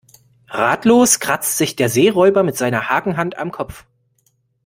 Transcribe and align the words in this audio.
Ratlos 0.49 1.19
kratzt 1.19 1.59
sich 1.59 1.75
der 1.75 1.87
Seeräuber 1.87 2.41
mit 2.41 2.57
seiner 2.57 2.89
Hakenhand 2.89 3.37
am 3.37 3.51
Kopf. 3.51 3.85